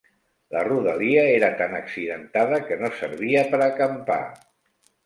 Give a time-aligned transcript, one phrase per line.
[0.55, 4.23] La rodalia era tan accidentada que no servia per acampar.